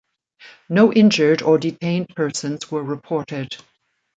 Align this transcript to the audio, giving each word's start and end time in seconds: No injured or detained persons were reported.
No 0.67 0.91
injured 0.91 1.43
or 1.43 1.59
detained 1.59 2.09
persons 2.15 2.71
were 2.71 2.81
reported. 2.81 3.55